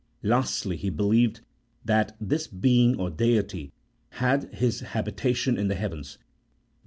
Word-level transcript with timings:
Lastly, 0.23 0.77
he 0.77 0.89
believed 0.89 1.41
that 1.85 2.15
this 2.19 2.47
Being 2.47 2.99
or 2.99 3.11
Deity 3.11 3.71
had 4.13 4.51
His 4.51 4.79
habitation 4.79 5.59
in 5.59 5.67
the 5.67 5.75
heavens 5.75 6.15
(Deut. 6.17 6.25